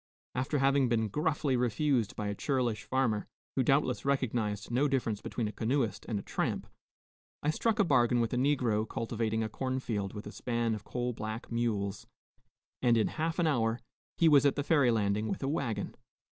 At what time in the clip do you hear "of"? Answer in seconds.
10.73-10.83